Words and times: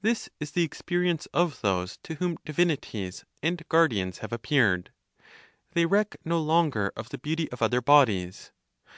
This 0.00 0.30
is 0.40 0.52
the 0.52 0.62
experience 0.62 1.26
of 1.34 1.60
those 1.60 1.98
to 2.04 2.14
whom 2.14 2.38
divinities 2.42 3.26
and 3.42 3.68
guardians 3.68 4.20
have 4.20 4.32
appeared; 4.32 4.90
they 5.72 5.84
reck 5.84 6.16
no 6.24 6.40
longer 6.40 6.90
of 6.96 7.10
the 7.10 7.18
beauty 7.18 7.52
of 7.52 7.60
other 7.60 7.82
bodies. 7.82 8.50